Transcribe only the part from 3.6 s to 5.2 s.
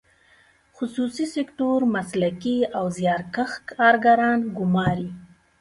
کارګران ګماري.